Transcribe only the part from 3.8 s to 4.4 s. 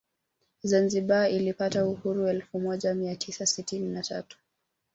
na tatu